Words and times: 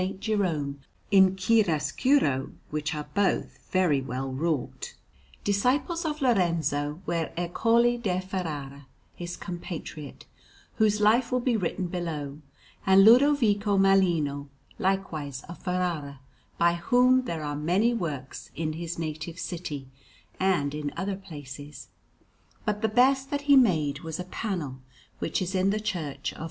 Jerome 0.19 0.79
in 1.11 1.35
chiaroscuro, 1.35 2.53
which 2.71 2.95
are 2.95 3.05
both 3.13 3.59
very 3.69 4.01
well 4.01 4.31
wrought. 4.31 4.95
Disciples 5.43 6.05
of 6.05 6.23
Lorenzo 6.23 7.03
were 7.05 7.29
Ercole 7.37 7.99
da 7.99 8.19
Ferrara, 8.19 8.87
his 9.13 9.37
compatriot, 9.37 10.25
whose 10.77 10.99
Life 11.01 11.31
will 11.31 11.39
be 11.39 11.55
written 11.55 11.85
below, 11.85 12.39
and 12.83 13.05
Lodovico 13.05 13.77
Malino, 13.77 14.47
likewise 14.79 15.43
of 15.43 15.59
Ferrara, 15.61 16.19
by 16.57 16.73
whom 16.73 17.25
there 17.25 17.43
are 17.43 17.55
many 17.55 17.93
works 17.93 18.49
in 18.55 18.73
his 18.73 18.97
native 18.97 19.37
city 19.37 19.87
and 20.39 20.73
in 20.73 20.91
other 20.97 21.15
places; 21.15 21.89
but 22.65 22.81
the 22.81 22.89
best 22.89 23.29
that 23.29 23.41
he 23.41 23.55
made 23.55 23.99
was 23.99 24.19
a 24.19 24.23
panel 24.23 24.79
which 25.19 25.43
is 25.43 25.53
in 25.53 25.69
the 25.69 25.79
Church 25.79 26.31
of 26.31 26.39
S. 26.39 26.39